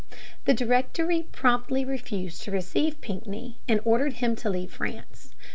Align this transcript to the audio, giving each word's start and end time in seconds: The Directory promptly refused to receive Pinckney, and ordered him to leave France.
The 0.45 0.55
Directory 0.55 1.27
promptly 1.31 1.85
refused 1.85 2.41
to 2.41 2.51
receive 2.51 3.01
Pinckney, 3.01 3.59
and 3.67 3.79
ordered 3.85 4.13
him 4.13 4.35
to 4.37 4.49
leave 4.49 4.73
France. 4.73 5.35